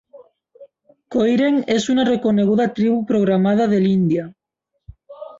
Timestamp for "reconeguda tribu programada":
2.07-3.69